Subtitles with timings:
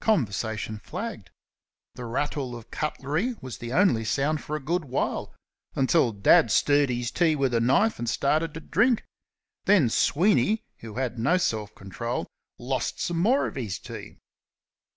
[0.00, 1.30] Conversation flagged.
[1.96, 5.34] The rattle of cutlery was the only sound for a good while
[5.74, 9.04] until Dad stirred his tea with a knife and started to drink.
[9.64, 14.18] Then Sweeney, who had no self control, lost some more of his tea.